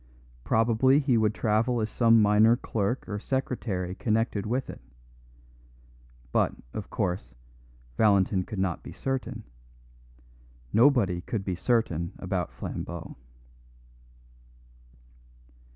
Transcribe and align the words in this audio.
Probably 0.43 0.97
he 0.97 1.15
would 1.15 1.35
travel 1.35 1.79
as 1.79 1.87
some 1.87 2.23
minor 2.23 2.55
clerk 2.57 3.07
or 3.07 3.19
secretary 3.19 3.93
connected 3.93 4.47
with 4.47 4.67
it; 4.67 4.81
but, 6.31 6.55
of 6.73 6.89
course, 6.89 7.35
Valentin 7.99 8.43
could 8.43 8.57
not 8.57 8.81
be 8.81 8.91
certain; 8.91 9.43
nobody 10.73 11.21
could 11.21 11.45
be 11.45 11.53
certain 11.53 12.13
about 12.17 12.51
Flambeau. 12.51 13.15